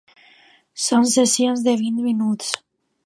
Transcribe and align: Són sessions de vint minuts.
Són 0.85 1.05
sessions 1.17 1.63
de 1.67 1.77
vint 1.83 2.01
minuts. 2.07 2.51